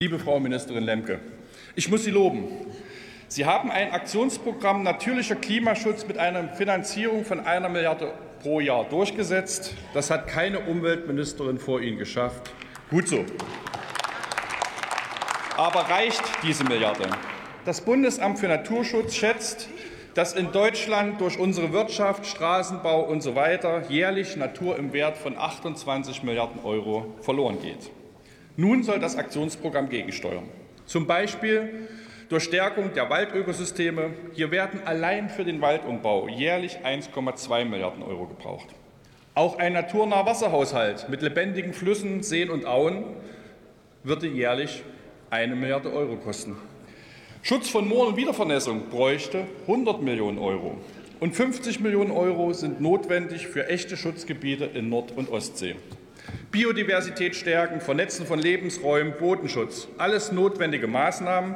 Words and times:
Liebe 0.00 0.20
Frau 0.20 0.38
Ministerin 0.38 0.84
Lemke, 0.84 1.18
ich 1.74 1.90
muss 1.90 2.04
Sie 2.04 2.12
loben. 2.12 2.46
Sie 3.26 3.46
haben 3.46 3.68
ein 3.68 3.90
Aktionsprogramm 3.90 4.84
natürlicher 4.84 5.34
Klimaschutz 5.34 6.06
mit 6.06 6.18
einer 6.18 6.50
Finanzierung 6.50 7.24
von 7.24 7.40
einer 7.40 7.68
Milliarde 7.68 8.12
pro 8.40 8.60
Jahr 8.60 8.84
durchgesetzt. 8.84 9.74
Das 9.94 10.12
hat 10.12 10.28
keine 10.28 10.60
Umweltministerin 10.60 11.58
vor 11.58 11.80
Ihnen 11.80 11.98
geschafft. 11.98 12.52
Gut 12.90 13.08
so. 13.08 13.24
Aber 15.56 15.80
reicht 15.80 16.22
diese 16.44 16.62
Milliarde? 16.62 17.10
Das 17.64 17.80
Bundesamt 17.80 18.38
für 18.38 18.46
Naturschutz 18.46 19.16
schätzt, 19.16 19.68
dass 20.14 20.32
in 20.32 20.52
Deutschland 20.52 21.20
durch 21.20 21.40
unsere 21.40 21.72
Wirtschaft, 21.72 22.24
Straßenbau 22.24 23.02
und 23.02 23.20
so 23.20 23.34
jährlich 23.88 24.36
Natur 24.36 24.76
im 24.76 24.92
Wert 24.92 25.18
von 25.18 25.36
28 25.36 26.22
Milliarden 26.22 26.62
Euro 26.62 27.16
verloren 27.20 27.60
geht. 27.60 27.90
Nun 28.60 28.82
soll 28.82 28.98
das 28.98 29.14
Aktionsprogramm 29.14 29.88
gegensteuern. 29.88 30.42
Zum 30.84 31.06
Beispiel 31.06 31.86
durch 32.28 32.42
Stärkung 32.42 32.92
der 32.92 33.08
Waldökosysteme. 33.08 34.10
Hier 34.32 34.50
werden 34.50 34.80
allein 34.84 35.28
für 35.28 35.44
den 35.44 35.60
Waldumbau 35.60 36.26
jährlich 36.26 36.78
1,2 36.84 37.64
Milliarden 37.66 38.02
Euro 38.02 38.26
gebraucht. 38.26 38.66
Auch 39.36 39.60
ein 39.60 39.74
naturnaher 39.74 40.26
Wasserhaushalt 40.26 41.08
mit 41.08 41.22
lebendigen 41.22 41.72
Flüssen, 41.72 42.24
Seen 42.24 42.50
und 42.50 42.66
Auen 42.66 43.04
würde 44.02 44.26
jährlich 44.26 44.82
eine 45.30 45.54
Milliarde 45.54 45.92
Euro 45.92 46.16
kosten. 46.16 46.56
Schutz 47.42 47.68
von 47.68 47.86
Mooren 47.86 48.08
und 48.08 48.16
Wiedervernässung 48.16 48.88
bräuchte 48.90 49.44
100 49.68 50.02
Millionen 50.02 50.38
Euro. 50.38 50.78
Und 51.20 51.36
50 51.36 51.78
Millionen 51.78 52.10
Euro 52.10 52.52
sind 52.52 52.80
notwendig 52.80 53.46
für 53.46 53.68
echte 53.68 53.96
Schutzgebiete 53.96 54.64
in 54.64 54.88
Nord- 54.88 55.16
und 55.16 55.30
Ostsee. 55.30 55.76
Biodiversität 56.50 57.36
stärken, 57.36 57.80
Vernetzen 57.80 58.26
von 58.26 58.38
Lebensräumen, 58.38 59.14
Bodenschutz, 59.18 59.88
alles 59.98 60.32
notwendige 60.32 60.86
Maßnahmen. 60.86 61.54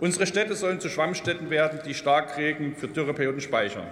Unsere 0.00 0.26
Städte 0.26 0.54
sollen 0.54 0.80
zu 0.80 0.88
Schwammstätten 0.88 1.50
werden, 1.50 1.80
die 1.84 1.94
Starkregen 1.94 2.76
für 2.76 2.88
Dürreperioden 2.88 3.40
speichern. 3.40 3.86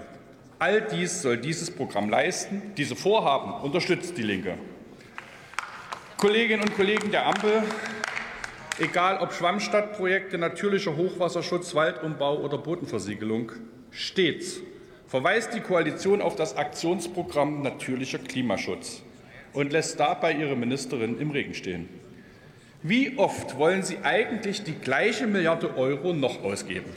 All 0.59 0.81
dies 0.81 1.21
soll 1.21 1.37
dieses 1.37 1.71
Programm 1.71 2.09
leisten. 2.09 2.73
Diese 2.77 2.97
Vorhaben 2.97 3.63
unterstützt 3.63 4.17
die 4.17 4.23
Linke. 4.23 4.57
Kolleginnen 6.17 6.63
und 6.63 6.75
Kollegen 6.77 7.11
der 7.11 7.27
Ampel, 7.27 7.63
egal 8.79 9.19
ob 9.19 9.33
Schwammstadtprojekte, 9.33 10.39
natürlicher 10.39 10.97
Hochwasserschutz, 10.97 11.75
Waldumbau 11.75 12.39
oder 12.39 12.57
Bodenversiegelung, 12.57 13.53
stets 13.91 14.61
verweist 15.09 15.53
die 15.55 15.61
Koalition 15.61 16.23
auf 16.23 16.37
das 16.37 16.57
Aktionsprogramm 16.57 17.63
Natürlicher 17.63 18.19
Klimaschutz 18.19 19.03
und 19.57 19.73
lässt 19.73 19.99
dabei 19.99 20.33
ihre 20.33 20.55
Ministerin 20.55 21.19
im 21.19 21.31
Regen 21.31 21.55
stehen. 21.55 21.89
Wie 22.83 23.19
oft 23.19 23.57
wollen 23.57 23.83
Sie 23.83 23.99
eigentlich 24.03 24.63
die 24.63 24.75
gleiche 24.75 25.27
Milliarde 25.27 25.77
Euro 25.77 26.13
noch 26.13 26.45
ausgeben? 26.45 26.91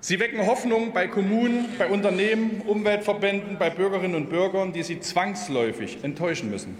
Sie 0.00 0.18
wecken 0.18 0.44
Hoffnung 0.44 0.92
bei 0.92 1.06
Kommunen, 1.06 1.66
bei 1.78 1.86
Unternehmen, 1.86 2.60
Umweltverbänden, 2.66 3.56
bei 3.56 3.70
Bürgerinnen 3.70 4.16
und 4.16 4.30
Bürgern, 4.30 4.72
die 4.72 4.82
Sie 4.82 4.98
zwangsläufig 4.98 6.02
enttäuschen 6.02 6.50
müssen. 6.50 6.76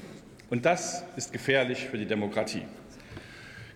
Und 0.50 0.66
das 0.66 1.04
ist 1.16 1.32
gefährlich 1.32 1.86
für 1.86 1.96
die 1.96 2.06
Demokratie. 2.06 2.62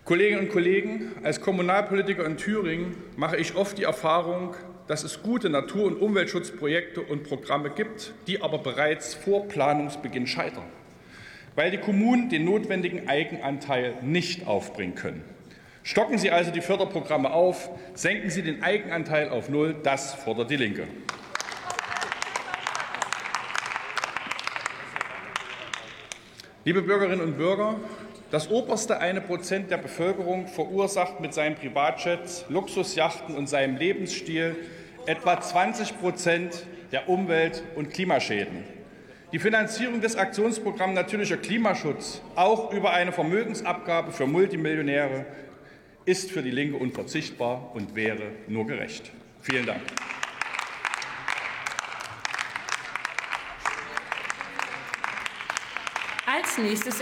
Kolleginnen 0.03 0.41
und 0.41 0.49
Kollegen, 0.49 1.11
als 1.23 1.39
Kommunalpolitiker 1.39 2.25
in 2.25 2.35
Thüringen 2.35 2.97
mache 3.15 3.37
ich 3.37 3.55
oft 3.55 3.77
die 3.77 3.83
Erfahrung, 3.83 4.53
dass 4.87 5.03
es 5.03 5.21
gute 5.21 5.49
Natur- 5.49 5.87
und 5.87 6.01
Umweltschutzprojekte 6.01 7.01
und 7.01 7.23
Programme 7.23 7.69
gibt, 7.69 8.13
die 8.27 8.41
aber 8.41 8.57
bereits 8.57 9.13
vor 9.13 9.47
Planungsbeginn 9.47 10.27
scheitern, 10.27 10.65
weil 11.55 11.71
die 11.71 11.77
Kommunen 11.77 12.29
den 12.29 12.45
notwendigen 12.45 13.07
Eigenanteil 13.07 13.95
nicht 14.01 14.47
aufbringen 14.47 14.95
können. 14.95 15.23
Stocken 15.83 16.17
Sie 16.17 16.31
also 16.31 16.51
die 16.51 16.61
Förderprogramme 16.61 17.31
auf, 17.31 17.69
senken 17.93 18.29
Sie 18.29 18.41
den 18.41 18.63
Eigenanteil 18.63 19.29
auf 19.29 19.49
Null, 19.49 19.75
das 19.83 20.13
fordert 20.13 20.49
die 20.49 20.57
Linke. 20.57 20.87
Liebe 26.65 26.81
Bürgerinnen 26.81 27.21
und 27.21 27.37
Bürger, 27.37 27.75
das 28.31 28.49
oberste 28.49 28.99
eine 28.99 29.21
Prozent 29.21 29.71
der 29.71 29.77
Bevölkerung 29.77 30.47
verursacht 30.47 31.19
mit 31.19 31.33
seinen 31.33 31.55
Privatjets, 31.55 32.45
Luxusjachten 32.49 33.35
und 33.35 33.47
seinem 33.47 33.77
Lebensstil 33.77 34.55
etwa 35.05 35.39
20 35.39 35.99
Prozent 35.99 36.65
der 36.91 37.07
Umwelt- 37.07 37.63
und 37.75 37.89
Klimaschäden. 37.89 38.63
Die 39.33 39.39
Finanzierung 39.39 39.99
des 40.01 40.15
Aktionsprogramms 40.15 40.95
Natürlicher 40.95 41.37
Klimaschutz, 41.37 42.21
auch 42.35 42.71
über 42.71 42.91
eine 42.91 43.11
Vermögensabgabe 43.11 44.11
für 44.11 44.25
Multimillionäre, 44.25 45.25
ist 46.05 46.31
für 46.31 46.41
die 46.41 46.51
Linke 46.51 46.77
unverzichtbar 46.77 47.71
und 47.73 47.95
wäre 47.95 48.31
nur 48.47 48.65
gerecht. 48.65 49.11
Vielen 49.41 49.65
Dank. 49.65 49.81
Als 56.25 56.57
nächstes 56.57 56.95